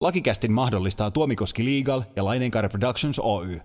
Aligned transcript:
Lakikästin 0.00 0.52
mahdollistaa 0.52 1.10
Tuomikoski 1.10 1.64
Legal 1.64 2.02
ja 2.16 2.24
Laineenkaari 2.24 2.68
Productions 2.68 3.18
Oy. 3.18 3.60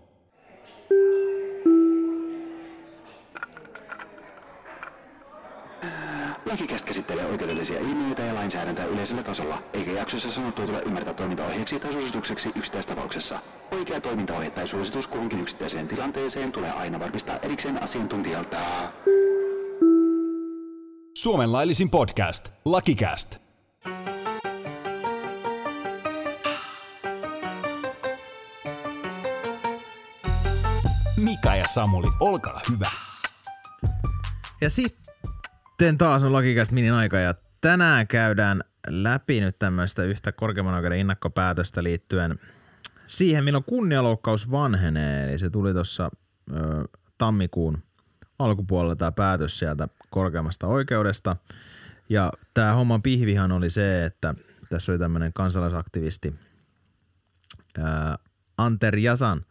Lakikäst 6.46 6.86
käsittelee 6.86 7.26
oikeudellisia 7.26 7.80
ilmiöitä 7.80 8.22
ja 8.22 8.36
lainsäädäntöä 8.36 8.86
yleisellä 8.86 9.24
tasolla, 9.24 9.64
eikä 9.74 9.92
jaksossa 9.92 10.32
sanottua 10.32 10.66
tule 10.66 10.82
ymmärtää 10.82 11.14
toimintaohjeeksi 11.14 11.80
tai 11.80 11.94
suositukseksi 11.94 12.52
yksittäistapauksessa. 12.56 13.40
Oikea 13.72 14.02
toimintaohje 14.02 14.50
tai 14.50 14.68
suositus 14.68 15.08
kuhunkin 15.08 15.40
yksittäiseen 15.40 15.88
tilanteeseen 15.88 16.52
tulee 16.52 16.72
aina 16.72 17.00
varmistaa 17.00 17.38
erikseen 17.38 17.84
asiantuntijalta. 17.84 18.58
Suomen 21.18 21.52
laillisin 21.52 21.90
podcast, 21.90 22.50
Lakikäst. 22.66 23.49
Samuli, 31.74 32.08
olkaa 32.20 32.62
hyvä. 32.72 32.92
Ja 34.62 34.70
sitten 34.70 35.98
taas 35.98 36.24
on 36.24 36.34
lakikästä 36.34 36.74
minin 36.74 36.94
aika 36.94 37.18
ja 37.18 37.34
tänään 37.62 38.08
käydään 38.08 38.62
läpi 38.88 39.42
nyt 39.42 39.60
tämmöistä 39.60 40.04
yhtä 40.04 40.32
korkeimman 40.32 40.74
oikeuden 40.76 41.00
innakkopäätöstä 41.00 41.84
liittyen 41.84 42.40
siihen, 43.08 43.44
milloin 43.44 43.64
kunnialoukkaus 43.64 44.52
vanhenee. 44.52 45.30
Eli 45.30 45.40
se 45.40 45.50
tuli 45.50 45.74
tuossa 45.74 46.10
tammikuun 47.18 47.84
alkupuolella 48.40 48.96
tämä 48.96 49.12
päätös 49.12 49.60
sieltä 49.60 49.88
korkeammasta 50.10 50.68
oikeudesta. 50.68 51.36
Ja 52.10 52.32
tämä 52.54 52.74
homman 52.74 53.02
pihvihan 53.02 53.52
oli 53.52 53.70
se, 53.70 54.06
että 54.06 54.36
tässä 54.70 54.92
oli 54.92 55.00
tämmöinen 55.00 55.34
kansalaisaktivisti 55.34 56.36
ää, 57.78 58.18
Anter 58.58 58.98
Jasan, 58.98 59.46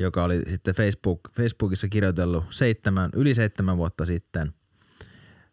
joka 0.00 0.24
oli 0.24 0.42
sitten 0.48 0.74
Facebook, 0.74 1.20
Facebookissa 1.32 1.88
kirjoitellut 1.88 2.44
seitsemän, 2.50 3.10
yli 3.14 3.34
seitsemän 3.34 3.76
vuotta 3.76 4.04
sitten 4.04 4.54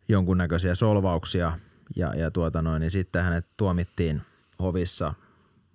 jonkunnäköisiä 0.07 0.75
solvauksia 0.75 1.57
ja, 1.95 2.13
ja 2.15 2.31
tuota 2.31 2.61
noin, 2.61 2.79
niin 2.79 2.91
sitten 2.91 3.23
hänet 3.23 3.45
tuomittiin 3.57 4.21
hovissa 4.59 5.13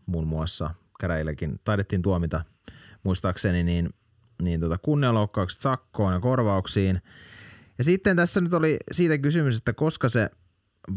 muun 0.06 0.27
muassa 0.27 0.75
käräjillekin, 1.01 1.61
taidettiin 1.64 2.03
tuomita 2.03 2.45
muistaakseni 3.03 3.62
niin, 3.62 3.95
niin 4.42 4.61
tota 4.61 4.79
kunnianloukkaukset 4.79 5.61
sakkoon 5.61 6.12
ja 6.12 6.20
korvauksiin. 6.20 7.03
Ja 7.79 7.84
sitten 7.84 8.17
tässä 8.17 8.41
nyt 8.41 8.55
oli 8.55 8.77
siitä 8.92 9.19
kysymys, 9.19 9.57
että 9.59 9.73
koska 9.73 10.09
se 10.09 10.31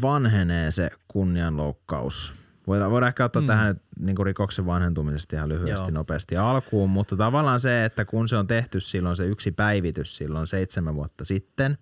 vanhenee 0.01 0.71
se 0.71 0.89
kunnianloukkaus. 1.07 2.44
Voidaan, 2.67 2.91
voidaan 2.91 3.07
ehkä 3.07 3.25
ottaa 3.25 3.41
mm. 3.41 3.47
tähän 3.47 3.75
niin 3.99 4.15
kuin 4.15 4.25
rikoksen 4.25 4.65
vanhentumisesta 4.65 5.35
ihan 5.35 5.49
lyhyesti 5.49 5.91
Joo. 5.91 5.99
nopeasti 5.99 6.37
alkuun, 6.37 6.89
mutta 6.89 7.17
tavallaan 7.17 7.59
se, 7.59 7.85
että 7.85 8.05
kun 8.05 8.27
se 8.27 8.37
on 8.37 8.47
tehty 8.47 8.79
silloin 8.79 9.15
se 9.15 9.25
yksi 9.25 9.51
päivitys 9.51 10.15
silloin 10.15 10.47
seitsemän 10.47 10.95
vuotta 10.95 11.25
sitten, 11.25 11.77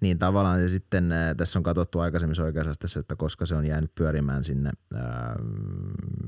niin 0.00 0.18
tavallaan 0.18 0.60
se 0.60 0.68
sitten, 0.68 1.14
tässä 1.36 1.58
on 1.58 1.62
katsottu 1.62 2.00
aikaisemmissa 2.00 2.44
oikeusasteissa, 2.44 3.00
että 3.00 3.16
koska 3.16 3.46
se 3.46 3.54
on 3.54 3.66
jäänyt 3.66 3.94
pyörimään 3.94 4.44
sinne 4.44 4.70
ää, 4.94 5.36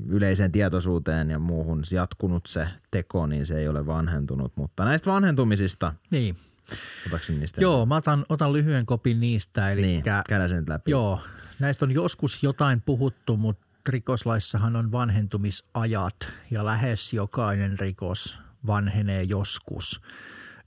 yleiseen 0.09 0.51
tietoisuuteen 0.51 1.29
ja 1.29 1.39
muuhun 1.39 1.83
jatkunut 1.91 2.45
se 2.45 2.67
teko, 2.91 3.27
niin 3.27 3.45
se 3.45 3.59
ei 3.59 3.67
ole 3.67 3.85
vanhentunut. 3.85 4.51
Mutta 4.55 4.85
näistä 4.85 5.11
vanhentumisista, 5.11 5.93
Niin. 6.11 6.35
Niistä 7.39 7.61
Joo, 7.61 7.85
mä 7.85 7.95
otan, 7.95 8.25
otan 8.29 8.53
lyhyen 8.53 8.85
kopin 8.85 9.19
niistä. 9.19 9.71
Eli 9.71 9.81
niin, 9.81 10.03
käydään 10.03 10.49
sen 10.49 10.63
läpi. 10.67 10.91
Joo, 10.91 11.19
näistä 11.59 11.85
on 11.85 11.91
joskus 11.91 12.43
jotain 12.43 12.81
puhuttu, 12.81 13.37
mutta 13.37 13.67
rikoslaissahan 13.89 14.75
on 14.75 14.91
vanhentumisajat 14.91 16.15
ja 16.51 16.65
lähes 16.65 17.13
jokainen 17.13 17.79
rikos 17.79 18.39
vanhenee 18.67 19.23
joskus. 19.23 20.01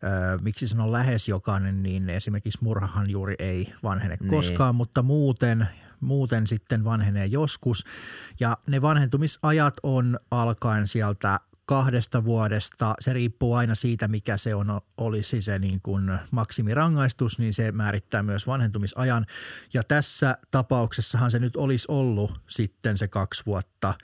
Öö, 0.05 0.39
miksi 0.39 0.69
sanon 0.69 0.93
lähes 0.93 1.29
jokainen, 1.29 1.83
niin 1.83 2.11
esimerkiksi 2.11 2.59
murhahan 2.63 3.11
juuri 3.11 3.35
ei 3.39 3.75
vanhene 3.83 4.17
Niin. 4.21 4.31
koskaan, 4.31 4.75
mutta 4.75 5.03
muuten, 5.03 5.69
muuten 6.01 6.47
sitten 6.47 6.85
vanhenee 6.85 7.27
joskus. 7.27 7.85
Ja 8.41 8.57
ne 8.67 8.83
vanhentumisajat 8.83 9.75
on 9.83 10.19
alkaen 10.31 10.87
sieltä 10.87 11.41
kahdesta 11.71 12.25
vuodesta. 12.25 12.95
Se 13.01 13.13
riippuu 13.13 13.55
aina 13.55 13.75
siitä, 13.75 14.09
mikä 14.09 14.37
se 14.37 14.55
on, 14.55 14.81
olisi 14.97 15.43
se 15.43 15.59
niin 15.59 15.81
kuin 15.83 16.19
maksimirangaistus, 16.31 17.39
niin 17.39 17.55
se 17.55 17.73
määrittää 17.73 18.23
myös 18.23 18.47
vanhentumisajan. 18.47 19.27
Ja 19.75 19.83
tässä 19.85 20.39
tapauksessahan 20.51 21.31
se 21.31 21.39
nyt 21.39 21.57
olisi 21.57 21.87
ollut 21.89 22.41
sitten 22.49 22.99
se 22.99 23.09
kaksi 23.09 23.47
vuotta 23.47 23.95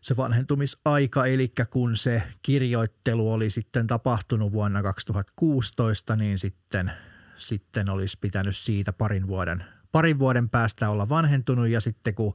se 0.00 0.16
vanhentumisaika, 0.16 1.26
eli 1.26 1.52
kun 1.70 1.96
se 1.96 2.22
kirjoittelu 2.42 3.32
oli 3.32 3.50
sitten 3.50 3.86
tapahtunut 3.86 4.52
vuonna 4.52 4.82
2016, 4.82 6.16
niin 6.16 6.38
sitten, 6.38 6.92
sitten 7.36 7.90
olisi 7.90 8.18
pitänyt 8.20 8.56
siitä 8.56 8.92
parin 8.92 9.26
vuoden, 9.26 9.64
parin 9.92 10.18
vuoden 10.18 10.48
päästä 10.48 10.90
olla 10.90 11.08
vanhentunut 11.08 11.68
ja 11.68 11.80
sitten 11.80 12.14
kun 12.14 12.32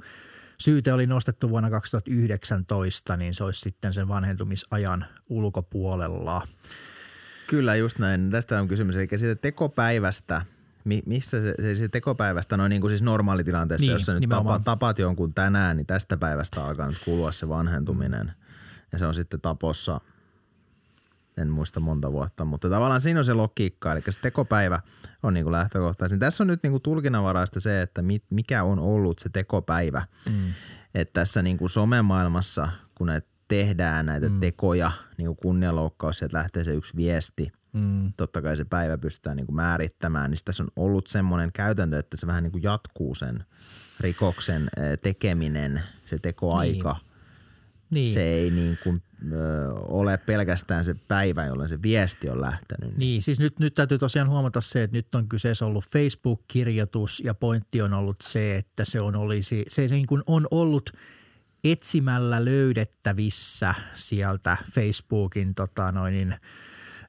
syyte 0.59 0.93
oli 0.93 1.07
nostettu 1.07 1.49
vuonna 1.49 1.69
2019, 1.69 3.17
niin 3.17 3.33
se 3.33 3.43
olisi 3.43 3.59
sitten 3.61 3.93
sen 3.93 4.07
vanhentumisajan 4.07 5.05
ulkopuolella. 5.29 6.47
Kyllä, 7.47 7.75
just 7.75 7.99
näin. 7.99 8.29
Tästä 8.31 8.59
on 8.61 8.67
kysymys. 8.67 8.95
Eli 8.97 9.07
siitä 9.16 9.35
tekopäivästä, 9.41 10.41
mi- 10.83 11.03
missä 11.05 11.41
se, 11.41 11.55
se, 11.61 11.75
se 11.75 11.88
tekopäivästä, 11.88 12.57
no 12.57 12.67
niin 12.67 12.81
kuin 12.81 12.91
siis 12.91 13.01
normaalitilanteessa, 13.01 13.85
Niin, 13.85 13.93
jos 13.93 14.05
sä 14.05 14.13
nyt 14.13 14.21
nimenomaan. 14.21 14.61
tapaat, 14.61 14.63
tapaat 14.79 14.99
jonkun 14.99 15.33
tänään, 15.33 15.77
niin 15.77 15.88
tästä 15.88 16.17
päivästä 16.17 16.66
alkaa 16.66 16.87
nyt 16.87 17.01
kulua 17.05 17.31
se 17.31 17.49
vanhentuminen. 17.49 18.31
Ja 18.91 18.97
se 18.97 19.05
on 19.05 19.16
sitten 19.16 19.41
tapossa, 19.41 20.01
en 21.38 21.50
muista 21.50 21.79
monta 21.79 22.12
vuotta, 22.12 22.46
mutta 22.46 22.69
tavallaan 22.69 23.01
siinä 23.01 23.19
on 23.19 23.25
se 23.25 23.34
logiikka, 23.34 23.91
eli 23.91 24.01
se 24.09 24.22
tekopäivä 24.22 24.81
on 25.23 25.34
niin 25.34 25.44
kuin 25.44 25.51
lähtökohtaisin. 25.51 26.19
Tässä 26.19 26.44
on 26.44 26.47
nyt 26.47 26.63
niin 26.63 26.72
kuin 26.72 26.84
tulkinnanvaraista 26.84 27.59
se, 27.59 27.81
että 27.81 28.01
mit, 28.01 28.23
mikä 28.29 28.63
on 28.63 28.79
ollut 28.79 29.19
se 29.19 29.29
tekopäivä. 29.29 30.07
Mm. 30.29 30.53
Että 30.96 31.13
tässä 31.13 31.41
niin 31.41 31.57
kuin 31.57 31.69
somemaailmassa, 31.69 32.68
kun 32.96 33.07
näitä 33.07 33.28
tehdään 33.47 34.06
näitä 34.06 34.29
mm. 34.29 34.40
tekoja, 34.40 34.91
niin 35.18 35.25
kuin 35.25 35.38
kunnianloukkaus, 35.38 36.18
sieltä 36.18 36.38
lähtee 36.38 36.63
se 36.63 36.73
yksi 36.73 36.96
viesti, 36.96 37.52
mm. 37.73 38.13
totta 38.17 38.41
kai 38.41 38.57
se 38.57 38.66
päivä 38.66 38.97
pystytään 38.97 39.38
niin 39.38 39.46
kuin 39.46 39.56
määrittämään, 39.56 40.31
niin 40.31 40.40
tässä 40.46 40.63
on 40.63 40.69
ollut 40.75 41.07
semmoinen 41.07 41.52
käytäntö, 41.53 42.00
että 42.00 42.17
se 42.17 42.28
vähän 42.28 42.44
niin 42.44 42.52
kuin 42.52 42.63
jatkuu 42.63 43.16
sen 43.16 43.46
rikoksen 44.00 44.69
eh, 44.78 45.00
tekeminen, 45.00 45.81
se 46.06 46.19
tekoaika. 46.19 46.94
Niin. 46.94 47.15
Niin. 47.95 48.13
Se 48.13 48.23
ei 48.23 48.51
niin 48.51 48.78
kuin, 48.83 49.01
ö, 49.31 49.73
ole 49.73 50.17
pelkästään 50.17 50.85
se 50.85 50.95
päivä, 51.07 51.45
jolloin 51.45 51.69
se 51.69 51.81
viesti 51.81 52.29
on 52.29 52.41
lähtenyt. 52.41 52.97
Niin, 52.97 53.22
siis 53.22 53.39
nyt, 53.39 53.59
nyt 53.59 53.73
täytyy 53.73 53.97
tosiaan 53.97 54.29
huomata 54.29 54.61
se, 54.61 54.83
että 54.83 54.97
nyt 54.97 55.16
on 55.16 55.29
kyseessä 55.29 55.66
ollut 55.66 55.85
Facebook-kirjoitus 55.88 57.22
ja 57.25 57.34
pointti 57.34 57.81
on 57.81 57.94
ollut 57.94 58.17
se, 58.22 58.55
että 58.55 58.85
se 58.85 59.01
on, 59.01 59.16
olisi, 59.16 59.66
se 59.67 59.88
niin 59.88 60.05
kuin 60.05 60.23
on 60.28 60.47
ollut 60.51 60.91
etsimällä 61.63 62.45
löydettävissä 62.45 63.73
sieltä 63.94 64.57
Facebookin 64.72 65.55
tota 65.55 65.91
noin, 65.91 66.35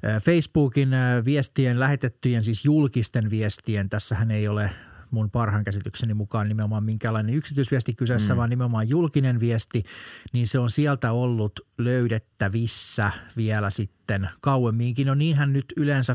ö, 0.04 0.20
Facebookin 0.20 0.91
viestien, 1.25 1.80
lähetettyjen 1.80 2.44
siis 2.44 2.64
julkisten 2.64 3.30
viestien, 3.30 3.88
tässähän 3.88 4.30
ei 4.30 4.48
ole 4.48 4.70
mun 5.11 5.31
parhaan 5.31 5.65
käsitykseni 5.65 6.15
mukaan 6.15 6.49
nimenomaan 6.49 6.84
minkälainen 6.84 7.34
yksityisviesti 7.34 7.94
kyseessä, 7.94 8.34
mm. 8.34 8.39
vaan 8.39 8.50
nimenomaan 8.50 8.89
julkinen 8.89 9.41
viesti, 9.41 9.84
niin 10.33 10.47
se 10.47 10.59
on 10.59 10.71
sieltä 10.71 11.12
ollut 11.12 11.61
löydettävissä 11.78 13.12
vielä 13.37 13.71
sitten 13.71 14.31
kauemminkin. 14.41 15.06
No 15.06 15.15
niinhän 15.15 15.53
nyt 15.53 15.65
yleensä 15.77 16.15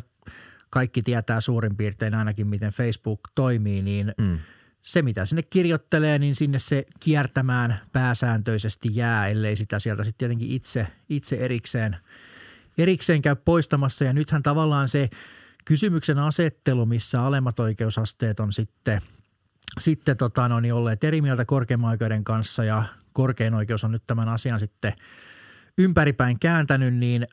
kaikki 0.69 1.01
tietää 1.01 1.41
suurin 1.41 1.77
piirtein 1.77 2.13
ainakin, 2.15 2.47
miten 2.47 2.71
Facebook 2.71 3.19
toimii, 3.35 3.81
niin 3.81 4.13
mm. 4.17 4.39
se 4.81 5.01
mitä 5.01 5.25
sinne 5.25 5.43
kirjoittelee, 5.43 6.19
niin 6.19 6.35
sinne 6.35 6.59
se 6.59 6.85
kiertämään 6.99 7.79
pääsääntöisesti 7.91 8.89
jää, 8.91 9.27
ellei 9.27 9.55
sitä 9.55 9.79
sieltä 9.79 10.03
sitten 10.03 10.17
tietenkin 10.17 10.51
itse, 10.51 10.87
itse 11.09 11.35
erikseen, 11.35 11.97
erikseen 12.77 13.21
käy 13.21 13.35
poistamassa. 13.35 14.05
Ja 14.05 14.13
nythän 14.13 14.43
tavallaan 14.43 14.87
se 14.87 15.09
kysymyksen 15.65 16.19
asettelu, 16.19 16.85
missä 16.85 17.23
alemmat 17.23 17.59
oikeusasteet 17.59 18.39
on 18.39 18.51
sitten, 18.51 19.01
sitten 19.79 20.17
tota, 20.17 20.47
no, 20.47 20.59
niin 20.59 20.73
olleet 20.73 21.03
eri 21.03 21.21
mieltä 21.21 21.45
korkeimman 21.45 21.89
oikeuden 21.89 22.23
kanssa 22.23 22.63
ja 22.63 22.83
korkein 23.13 23.53
oikeus 23.53 23.83
on 23.83 23.91
nyt 23.91 24.03
tämän 24.07 24.29
asian 24.29 24.59
sitten 24.59 24.93
ympäripäin 25.77 26.39
kääntänyt, 26.39 26.93
niin 26.93 27.27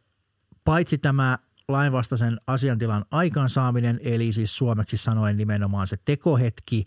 paitsi 0.65 0.99
tämä 0.99 1.39
lainvastaisen 1.69 2.39
asiantilan 2.47 3.05
aikaansaaminen, 3.11 4.01
eli 4.03 4.33
siis 4.33 4.57
suomeksi 4.57 4.97
sanoen 4.97 5.37
nimenomaan 5.37 5.89
se 5.89 5.97
tekohetki, 6.05 6.87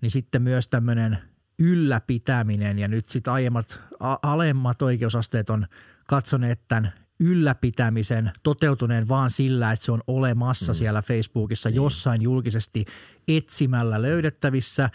niin 0.00 0.10
sitten 0.10 0.42
myös 0.42 0.68
tämmöinen 0.68 1.18
ylläpitäminen. 1.58 2.78
Ja 2.78 2.88
nyt 2.88 3.08
sitten 3.08 3.32
aiemmat, 3.32 3.80
a- 4.00 4.18
alemmat 4.22 4.82
oikeusasteet 4.82 5.50
on 5.50 5.66
katsoneet 6.08 6.60
tämän 6.68 6.92
ylläpitämisen 7.20 8.32
toteutuneen 8.42 9.08
vaan 9.08 9.30
sillä, 9.30 9.72
että 9.72 9.84
se 9.84 9.92
on 9.92 10.00
olemassa 10.06 10.72
mm. 10.72 10.76
siellä 10.76 11.02
Facebookissa 11.02 11.68
jossain 11.68 12.22
julkisesti 12.22 12.84
etsimällä 13.28 14.02
löydettävissä. 14.02 14.90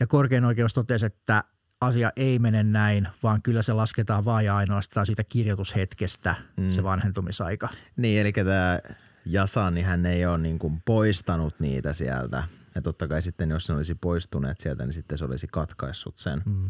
Ja 0.00 0.06
korkein 0.06 0.44
oikeus 0.44 0.74
totesi, 0.74 1.06
että 1.06 1.44
asia 1.80 2.10
ei 2.16 2.38
mene 2.38 2.62
näin, 2.62 3.08
vaan 3.22 3.42
kyllä 3.42 3.62
se 3.62 3.72
lasketaan 3.72 4.24
vain 4.24 4.46
ja 4.46 4.56
ainoastaan 4.56 5.06
siitä 5.06 5.24
kirjoitushetkestä 5.24 6.34
mm. 6.56 6.70
se 6.70 6.82
vanhentumisaika. 6.82 7.68
Niin, 7.96 8.20
eli 8.20 8.32
tämä 8.32 8.80
Jasan, 9.26 9.74
niin 9.74 9.86
hän 9.86 10.06
ei 10.06 10.26
ole 10.26 10.38
niin 10.38 10.58
kuin 10.58 10.82
poistanut 10.84 11.60
niitä 11.60 11.92
sieltä. 11.92 12.44
Ja 12.74 12.82
totta 12.82 13.08
kai 13.08 13.22
sitten, 13.22 13.50
jos 13.50 13.68
ne 13.68 13.74
olisi 13.74 13.94
poistuneet 13.94 14.60
sieltä, 14.60 14.84
niin 14.84 14.94
sitten 14.94 15.18
se 15.18 15.24
olisi 15.24 15.46
katkaissut 15.46 16.18
sen. 16.18 16.42
Mm 16.46 16.68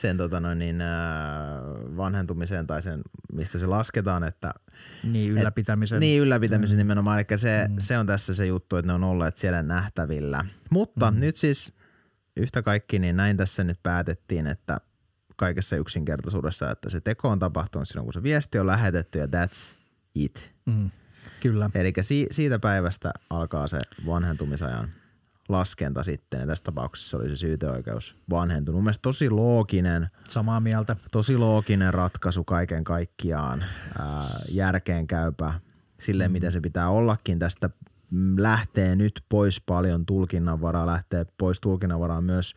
sen 0.00 0.16
tota 0.16 0.40
noin, 0.40 0.58
niin, 0.58 0.80
äh, 0.80 0.88
vanhentumiseen 1.96 2.66
tai 2.66 2.82
sen, 2.82 3.00
mistä 3.32 3.58
se 3.58 3.66
lasketaan. 3.66 4.24
Että, 4.24 4.54
niin, 5.02 5.30
ylläpitämisen. 5.30 5.96
Et, 5.96 6.00
niin, 6.00 6.22
ylläpitämisen 6.22 6.76
mm. 6.76 6.78
nimenomaan. 6.78 7.18
Eli 7.18 7.38
se, 7.38 7.66
mm. 7.68 7.76
se 7.78 7.98
on 7.98 8.06
tässä 8.06 8.34
se 8.34 8.46
juttu, 8.46 8.76
että 8.76 8.86
ne 8.86 8.92
on 8.92 9.04
olleet 9.04 9.36
siellä 9.36 9.62
nähtävillä. 9.62 10.44
Mutta 10.70 11.10
mm. 11.10 11.20
nyt 11.20 11.36
siis 11.36 11.72
yhtä 12.36 12.62
kaikki, 12.62 12.98
niin 12.98 13.16
näin 13.16 13.36
tässä 13.36 13.64
nyt 13.64 13.78
päätettiin, 13.82 14.46
että 14.46 14.80
kaikessa 15.36 15.76
yksinkertaisuudessa, 15.76 16.70
että 16.70 16.90
se 16.90 17.00
teko 17.00 17.28
on 17.28 17.38
tapahtunut 17.38 17.88
silloin, 17.88 18.06
kun 18.06 18.12
se 18.12 18.22
viesti 18.22 18.58
on 18.58 18.66
lähetetty 18.66 19.18
ja 19.18 19.26
that's 19.26 19.74
it. 20.14 20.52
Mm. 20.66 20.90
Kyllä. 21.40 21.70
Eli 21.74 21.92
si- 22.00 22.26
siitä 22.30 22.58
päivästä 22.58 23.12
alkaa 23.30 23.66
se 23.66 23.78
vanhentumisajan 24.06 24.88
laskenta 25.48 26.02
sitten, 26.02 26.40
ja 26.40 26.46
tässä 26.46 26.64
tapauksessa 26.64 27.16
oli 27.16 27.28
se 27.28 27.36
syyteoikeus 27.36 28.14
vanhentunut. 28.30 28.82
Mielestäni 28.82 29.02
tosi 29.02 29.30
looginen. 29.30 30.10
Samaa 30.30 30.60
mieltä. 30.60 30.96
Tosi 31.10 31.36
looginen 31.36 31.94
ratkaisu 31.94 32.44
kaiken 32.44 32.84
kaikkiaan, 32.84 33.64
ää, 33.98 34.40
järkeen 34.50 35.06
käypä 35.06 35.54
sille, 36.00 36.28
mm. 36.28 36.32
miten 36.32 36.52
se 36.52 36.60
pitää 36.60 36.88
ollakin. 36.88 37.38
Tästä 37.38 37.70
lähtee 38.38 38.96
nyt 38.96 39.24
pois 39.28 39.60
paljon 39.60 40.06
tulkinnanvaraa, 40.06 40.86
lähtee 40.86 41.26
pois 41.38 41.60
tulkinnanvaraa 41.60 42.20
myös 42.20 42.54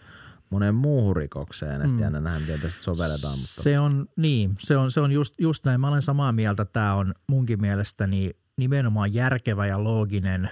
monen 0.50 0.76
muuhun 0.76 1.16
rikokseen, 1.16 1.76
että 1.76 1.88
mm. 1.88 2.00
jännä 2.00 2.20
nähdä, 2.20 2.40
miten 2.40 2.62
tästä 2.62 2.84
sovelletaan. 2.84 3.34
Mutta. 3.34 3.62
Se 3.62 3.80
on 3.80 4.08
niin, 4.16 4.56
se 4.60 4.78
on, 4.78 4.92
se 4.92 5.02
on 5.02 5.12
just, 5.12 5.34
just 5.38 5.66
näin. 5.66 5.82
Mä 5.82 5.88
olen 5.88 6.02
samaa 6.02 6.32
mieltä. 6.32 6.66
Tämä 6.66 6.94
on 6.94 7.14
munkin 7.28 7.62
mielestäni 7.62 8.32
nimenomaan 8.58 9.14
järkevä 9.14 9.68
ja 9.68 9.84
looginen, 9.84 10.50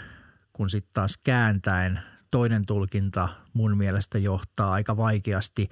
kun 0.53 0.69
sitten 0.69 0.93
taas 0.93 1.17
kääntäen 1.17 1.99
toinen 2.31 2.65
tulkinta 2.65 3.29
mun 3.53 3.77
mielestä 3.77 4.17
johtaa 4.17 4.71
aika 4.71 4.97
vaikeasti 4.97 5.69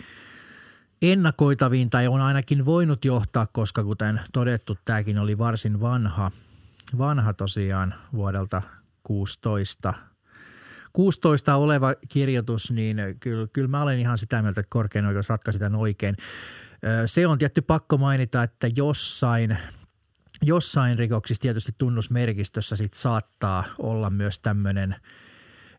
ennakoitaviin 1.01 1.89
tai 1.89 2.07
on 2.07 2.21
ainakin 2.21 2.65
voinut 2.65 3.05
johtaa, 3.05 3.47
koska 3.47 3.83
kuten 3.83 4.21
todettu, 4.33 4.77
tämäkin 4.85 5.19
oli 5.19 5.37
varsin 5.37 5.79
vanha, 5.79 6.31
vanha 6.97 7.33
tosiaan 7.33 7.93
vuodelta 8.13 8.61
16 9.03 9.93
16 10.93 11.55
oleva 11.55 11.93
kirjoitus, 12.09 12.71
niin 12.71 12.97
kyllä, 13.19 13.47
kyllä 13.53 13.67
mä 13.67 13.81
olen 13.81 13.99
ihan 13.99 14.17
sitä 14.17 14.41
mieltä, 14.41 14.61
että 14.61 14.69
korkein 14.69 15.05
oikeus 15.05 15.29
ratkaisi 15.29 15.59
tämän 15.59 15.79
oikein. 15.79 16.17
Se 17.05 17.27
on 17.27 17.37
tietty 17.37 17.61
pakko 17.61 17.97
mainita, 17.97 18.43
että 18.43 18.67
jossain, 18.75 19.57
jossain 20.41 20.97
rikoksissa 20.97 21.41
tietysti 21.41 21.71
tunnusmerkistössä 21.77 22.75
sit 22.75 22.93
saattaa 22.93 23.63
olla 23.79 24.09
myös 24.09 24.39
tämmöinen– 24.39 24.95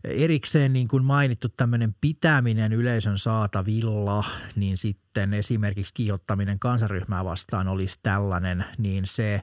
erikseen 0.04 0.72
niin 0.72 0.88
kuin 0.88 1.04
mainittu 1.04 1.48
tämmöinen 1.48 1.94
pitäminen 2.00 2.72
yleisön 2.72 3.18
saatavilla, 3.18 4.24
niin 4.56 4.76
sitten 4.76 5.34
esimerkiksi 5.34 5.94
kiihottaminen 5.94 6.58
kansaryhmää 6.58 7.24
vastaan 7.24 7.68
olisi 7.68 7.98
tällainen, 8.02 8.64
niin 8.78 9.06
se, 9.06 9.42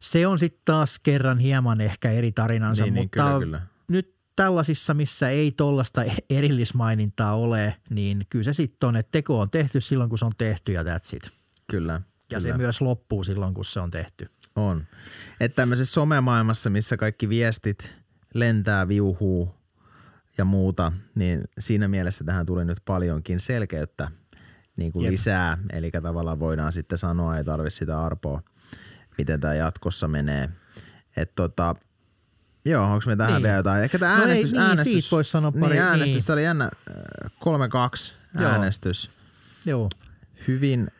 se 0.00 0.26
on 0.26 0.38
sitten 0.38 0.62
taas 0.64 0.98
kerran 0.98 1.38
hieman 1.38 1.80
ehkä 1.80 2.10
eri 2.10 2.32
tarinansa, 2.32 2.84
niin, 2.84 2.94
niin 2.94 3.04
mutta 3.04 3.24
niin, 3.24 3.40
kyllä, 3.40 3.44
kyllä. 3.44 3.66
nyt 3.88 4.14
tällaisissa, 4.36 4.94
missä 4.94 5.28
ei 5.28 5.52
tuollaista 5.56 6.04
erillismainintaa 6.30 7.36
ole, 7.36 7.76
niin 7.90 8.26
kyllä 8.30 8.44
se 8.44 8.52
sitten 8.52 8.88
on, 8.88 8.96
että 8.96 9.12
teko 9.12 9.40
on 9.40 9.50
tehty 9.50 9.80
silloin, 9.80 10.10
kun 10.10 10.18
se 10.18 10.24
on 10.24 10.32
tehty 10.38 10.72
ja 10.72 10.82
that's 10.82 11.16
it. 11.16 11.30
Kyllä. 11.70 11.92
Ja 11.92 12.00
kyllä. 12.28 12.40
se 12.40 12.56
myös 12.56 12.80
loppuu 12.80 13.24
silloin, 13.24 13.54
kun 13.54 13.64
se 13.64 13.80
on 13.80 13.90
tehty. 13.90 14.28
On. 14.56 14.86
Että 15.40 15.56
tämmöisessä 15.56 15.92
somemaailmassa, 15.92 16.70
missä 16.70 16.96
kaikki 16.96 17.28
viestit 17.28 17.94
lentää, 18.34 18.88
viuhuu, 18.88 19.54
ja 20.38 20.44
muuta, 20.44 20.92
niin 21.14 21.44
siinä 21.58 21.88
mielessä 21.88 22.24
tähän 22.24 22.46
tuli 22.46 22.64
nyt 22.64 22.78
paljonkin 22.84 23.40
selkeyttä 23.40 24.10
niin 24.76 24.92
kuin 24.92 25.12
lisää. 25.12 25.58
Eli 25.72 25.90
tavallaan 25.90 26.40
voidaan 26.40 26.72
sitten 26.72 26.98
sanoa, 26.98 27.36
ei 27.36 27.44
tarvitse 27.44 27.78
sitä 27.78 28.00
arpoa, 28.00 28.42
miten 29.18 29.40
tämä 29.40 29.54
jatkossa 29.54 30.08
menee. 30.08 30.50
Että 31.16 31.34
tota, 31.34 31.74
Joo, 32.64 32.84
onko 32.84 33.04
me 33.06 33.16
tähän 33.16 33.32
niin. 33.32 33.42
vielä 33.42 33.56
jotain? 33.56 33.84
Ehkä 33.84 33.98
tämä 33.98 34.14
äänestys, 34.14 34.52
no 34.52 34.58
ei, 34.58 34.62
niin, 34.62 34.68
äänestys, 34.68 35.12
voisi 35.12 35.30
sanoa 35.30 35.50
niin, 35.50 35.60
pari. 35.60 35.78
äänestys, 35.78 36.28
niin. 36.28 36.32
oli 36.32 36.44
jännä 36.44 36.70
3-2 36.90 38.12
Joo. 38.40 38.50
äänestys. 38.50 39.10
Joo. 39.66 39.88
Hyvin 40.48 40.90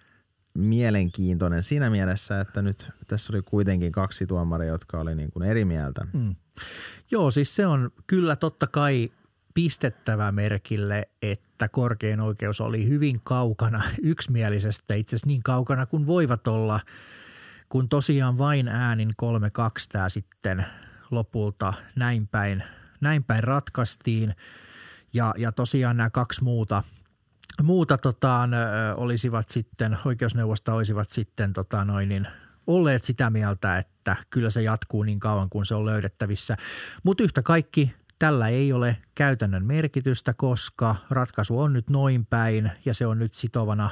mielenkiintoinen 0.55 1.63
siinä 1.63 1.91
mielessä, 1.91 2.41
että 2.41 2.63
nyt 2.63 2.91
tässä 3.07 3.33
oli 3.33 3.43
kuitenkin 3.43 3.93
kaksi 3.93 4.27
tuomaria, 4.27 4.69
jotka 4.69 5.01
oli 5.01 5.15
niin 5.15 5.31
kuin 5.33 5.43
eri 5.43 5.65
mieltä. 5.65 6.07
Mm. 6.13 6.37
Joo, 7.11 7.31
siis 7.31 7.57
se 7.57 7.67
on 7.67 7.91
kyllä 8.07 8.37
totta 8.37 8.67
kai 8.67 9.11
pistettävä 9.55 10.33
merkille, 10.33 11.09
että 11.23 11.69
korkein 11.69 12.21
oikeus 12.21 12.61
oli 12.61 12.89
hyvin 12.89 13.21
kaukana 13.25 13.83
yksimielisestä, 14.03 14.95
itse 14.95 15.17
asiassa 15.17 15.27
niin 15.27 15.43
kaukana 15.43 15.87
kuin 15.87 16.07
voivat 16.07 16.47
olla, 16.47 16.81
kun 17.69 17.89
tosiaan 17.89 18.39
vain 18.39 18.69
äänin 18.69 19.11
3-2 19.11 19.13
tämä 19.93 20.09
sitten 20.09 20.67
lopulta 21.11 21.73
näin 21.97 22.29
päin, 22.29 22.65
näin 23.01 23.25
päin 23.25 23.45
ratkaistiin. 23.45 24.35
Ja, 25.13 25.35
ja 25.39 25.53
tosiaan 25.53 25.97
nämä 25.97 26.11
kaksi 26.11 26.45
muuta, 26.45 26.83
muuta 27.63 27.99
tota, 27.99 28.49
olisivat 28.97 29.49
sitten, 29.49 29.99
oikeusneuvosta 30.05 30.75
olisivat 30.75 31.11
sitten 31.11 31.53
tota 31.53 31.85
noin, 31.85 32.09
niin 32.09 32.29
olleet 32.67 33.05
sitä 33.05 33.31
mieltä, 33.31 33.79
että 33.79 34.17
kyllä 34.31 34.51
se 34.51 34.63
jatkuu 34.63 35.03
niin 35.03 35.21
kauan 35.21 35.49
kuin 35.51 35.67
se 35.67 35.75
on 35.75 35.87
löydettävissä. 35.87 36.57
Mutta 37.03 37.25
yhtä 37.25 37.43
kaikki 37.43 37.95
Tällä 38.19 38.49
ei 38.49 38.73
ole 38.73 38.97
käytännön 39.15 39.65
merkitystä, 39.65 40.35
koska 40.35 40.97
ratkaisu 41.11 41.61
on 41.61 41.73
nyt 41.73 41.91
noin 41.91 42.27
päin 42.27 42.71
ja 42.85 42.95
se 42.95 43.07
on 43.07 43.19
nyt 43.19 43.35
sitovana 43.35 43.91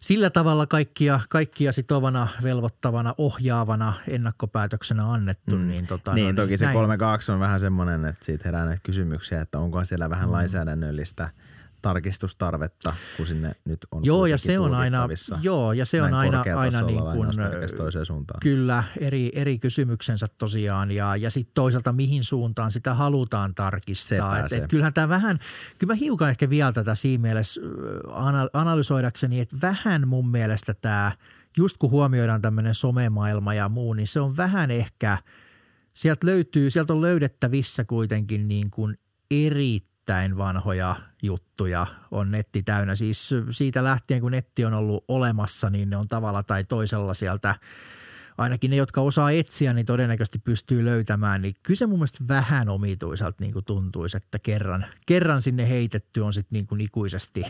sillä 0.00 0.30
tavalla 0.30 0.66
kaikkia, 0.66 1.20
kaikkia 1.28 1.72
sitovana, 1.72 2.28
velvoittavana, 2.42 3.14
ohjaavana 3.18 3.92
ennakkopäätöksenä 4.08 5.12
annettu. 5.12 5.56
Mm. 5.56 5.68
Niin, 5.68 5.86
tota, 5.86 6.12
niin 6.14 6.34
no, 6.34 6.42
toki 6.42 6.50
niin, 6.50 6.58
se 6.58 6.66
3.2 6.66 7.32
on 7.32 7.40
vähän 7.40 7.60
semmoinen, 7.60 8.04
että 8.04 8.24
siitä 8.24 8.42
herää 8.44 8.64
näitä 8.64 8.80
kysymyksiä, 8.82 9.40
että 9.40 9.58
onko 9.58 9.84
siellä 9.84 10.10
vähän 10.10 10.28
mm. 10.28 10.32
lainsäädännöllistä– 10.32 11.30
tarkistustarvetta, 11.82 12.94
kun 13.16 13.26
sinne 13.26 13.54
nyt 13.64 13.78
on 13.90 14.04
Joo, 14.04 14.26
ja 14.26 14.38
se 14.38 14.58
on 14.58 14.74
aina, 14.74 15.08
joo, 15.42 15.72
ja 15.72 15.84
se 15.84 16.02
on 16.02 16.14
aina, 16.14 16.44
aina 16.56 16.82
niin 16.82 17.02
kuin, 17.02 17.28
toiseen 17.76 18.06
suuntaan. 18.06 18.40
Kyllä, 18.40 18.84
eri, 19.00 19.30
eri 19.34 19.58
kysymyksensä 19.58 20.26
tosiaan, 20.38 20.90
ja, 20.90 21.16
ja 21.16 21.30
sitten 21.30 21.54
toisaalta 21.54 21.92
mihin 21.92 22.24
suuntaan 22.24 22.70
sitä 22.70 22.94
halutaan 22.94 23.54
tarkistaa. 23.54 24.38
Et, 24.38 24.52
et 24.52 24.66
kyllähän 24.68 24.92
tämä 24.92 25.08
vähän, 25.08 25.38
kyllä 25.78 25.90
mä 25.90 25.96
hiukan 25.96 26.30
ehkä 26.30 26.50
vielä 26.50 26.72
tätä 26.72 26.94
siinä 26.94 27.22
mielessä 27.22 27.60
analysoidakseni, 28.52 29.40
että 29.40 29.56
vähän 29.62 30.08
mun 30.08 30.28
mielestä 30.28 30.74
tämä, 30.74 31.12
just 31.56 31.76
kun 31.78 31.90
huomioidaan 31.90 32.42
tämmöinen 32.42 32.74
somemaailma 32.74 33.54
ja 33.54 33.68
muu, 33.68 33.94
niin 33.94 34.06
se 34.06 34.20
on 34.20 34.36
vähän 34.36 34.70
ehkä, 34.70 35.18
sieltä 35.94 36.26
löytyy, 36.26 36.70
sieltä 36.70 36.92
on 36.92 37.02
löydettävissä 37.02 37.84
kuitenkin 37.84 38.48
niin 38.48 38.70
kuin 38.70 38.98
eri 39.30 39.80
erittäin 40.02 40.36
vanhoja 40.36 40.96
juttuja 41.22 41.86
on 42.10 42.30
netti 42.30 42.62
täynnä. 42.62 42.94
Siis 42.94 43.34
siitä 43.50 43.84
lähtien, 43.84 44.20
kun 44.20 44.32
netti 44.32 44.64
on 44.64 44.74
ollut 44.74 45.04
olemassa, 45.08 45.70
niin 45.70 45.90
ne 45.90 45.96
on 45.96 46.08
tavalla 46.08 46.42
tai 46.42 46.64
toisella 46.64 47.14
sieltä 47.14 47.54
ainakin 48.38 48.70
ne, 48.70 48.76
jotka 48.76 49.00
osaa 49.00 49.30
etsiä, 49.30 49.72
niin 49.72 49.86
todennäköisesti 49.86 50.38
pystyy 50.38 50.84
löytämään. 50.84 51.42
Niin 51.42 51.54
kyllä 51.62 51.78
se 51.78 51.86
mun 51.86 51.98
mielestä 51.98 52.24
vähän 52.28 52.68
omituiselta 52.68 53.36
niin 53.40 53.52
kuin 53.52 53.64
tuntuisi, 53.64 54.16
että 54.16 54.38
kerran, 54.38 54.86
kerran 55.06 55.42
sinne 55.42 55.68
heitetty 55.68 56.20
on 56.20 56.32
sitten 56.32 56.56
niin 56.56 56.66
kuin 56.66 56.80
ikuisesti, 56.80 57.44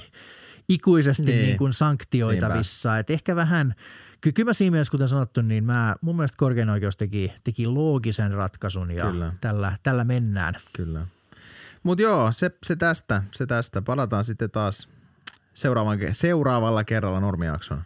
ikuisesti 0.68 1.24
niin. 1.24 1.42
Niin 1.42 1.58
kuin 1.58 1.72
sanktioitavissa. 1.72 2.98
Et 2.98 3.10
ehkä 3.10 3.36
vähän, 3.36 3.74
kyllä, 4.20 4.34
kyllä 4.34 4.48
mä 4.48 4.52
siinä 4.52 4.70
mielessä, 4.70 4.90
kuten 4.90 5.08
sanottu, 5.08 5.42
niin 5.42 5.64
mä, 5.64 5.96
mun 6.00 6.16
mielestä 6.16 6.36
korkein 6.36 6.70
oikeus 6.70 6.96
teki, 6.96 7.32
teki 7.44 7.66
loogisen 7.66 8.32
ratkaisun 8.32 8.90
ja 8.90 9.04
tällä, 9.40 9.72
tällä 9.82 10.04
mennään. 10.04 10.54
Kyllä. 10.72 11.06
Mutta 11.82 12.02
joo, 12.02 12.32
se, 12.32 12.50
se, 12.62 12.76
tästä, 12.76 13.22
se 13.32 13.46
tästä. 13.46 13.82
Palataan 13.82 14.24
sitten 14.24 14.50
taas 14.50 14.88
seuraavan, 15.54 15.98
seuraavalla 16.12 16.84
kerralla 16.84 17.20
normiakson 17.20 17.82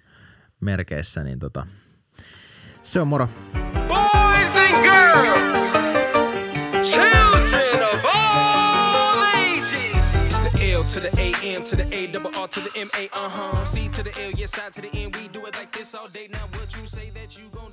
merkeissä, 0.61 1.25
niin 1.25 1.39
tota, 1.39 1.67
se 2.83 3.01
on 3.01 3.09
moro. 3.09 3.29
Boys 3.89 4.71
and 4.71 4.85
girls, 4.85 5.73
children 6.83 7.83
of 7.83 8.05
all 8.05 9.21
ages. 9.21 10.31
It's 10.31 10.41
the 10.51 10.77
L 10.77 10.83
to 10.83 11.01
the 11.01 11.11
A, 11.19 11.57
M 11.59 11.63
to 11.63 11.77
the 11.77 11.87
A, 11.93 12.13
double 12.13 12.41
R 12.41 12.49
to 12.49 12.61
the 12.61 12.81
M, 12.81 12.89
A, 12.95 13.25
uh-huh. 13.25 13.65
C 13.65 13.89
to 13.89 14.03
the 14.03 14.23
L, 14.25 14.33
yes, 14.39 14.55
I 14.55 14.71
to 14.71 14.81
the 14.81 14.99
N. 14.99 15.11
We 15.13 15.29
do 15.29 15.47
it 15.47 15.59
like 15.59 15.73
this 15.79 15.95
all 15.95 16.09
day. 16.09 16.29
Now 16.33 16.47
what 16.53 16.77
you 16.77 16.87
say 16.87 17.11
that 17.11 17.39
you 17.39 17.45
gon' 17.55 17.73